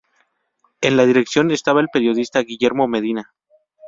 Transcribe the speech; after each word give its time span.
En 0.81 0.97
la 0.97 1.05
dirección 1.05 1.51
estaba 1.51 1.79
el 1.79 1.89
periodista 1.93 2.39
Guillermo 2.41 2.87
Medina. 2.87 3.35